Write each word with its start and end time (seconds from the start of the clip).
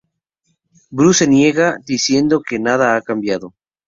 Bruce 0.89 1.25
se 1.25 1.27
niega, 1.29 1.77
diciendo 1.85 2.41
que 2.41 2.57
nada 2.57 2.95
ha 2.95 3.03
cambiado. 3.03 3.53